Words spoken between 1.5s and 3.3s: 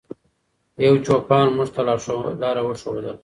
موږ ته لاره وښودله.